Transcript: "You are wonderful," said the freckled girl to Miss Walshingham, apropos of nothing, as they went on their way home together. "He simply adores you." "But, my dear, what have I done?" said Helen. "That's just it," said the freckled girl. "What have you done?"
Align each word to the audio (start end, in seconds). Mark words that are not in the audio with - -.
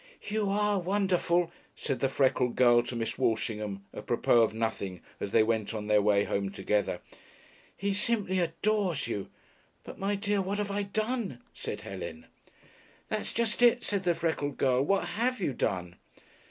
"You 0.27 0.49
are 0.49 0.79
wonderful," 0.79 1.51
said 1.75 1.99
the 1.99 2.09
freckled 2.09 2.55
girl 2.55 2.81
to 2.81 2.95
Miss 2.95 3.19
Walshingham, 3.19 3.85
apropos 3.93 4.41
of 4.41 4.51
nothing, 4.51 5.01
as 5.19 5.29
they 5.29 5.43
went 5.43 5.75
on 5.75 5.85
their 5.85 6.01
way 6.01 6.23
home 6.23 6.49
together. 6.49 7.01
"He 7.77 7.93
simply 7.93 8.39
adores 8.39 9.05
you." 9.07 9.29
"But, 9.83 9.99
my 9.99 10.15
dear, 10.15 10.41
what 10.41 10.57
have 10.57 10.71
I 10.71 10.81
done?" 10.81 11.39
said 11.53 11.81
Helen. 11.81 12.25
"That's 13.09 13.31
just 13.31 13.61
it," 13.61 13.83
said 13.83 14.01
the 14.01 14.15
freckled 14.15 14.57
girl. 14.57 14.81
"What 14.81 15.05
have 15.09 15.39
you 15.39 15.53
done?" 15.53 15.97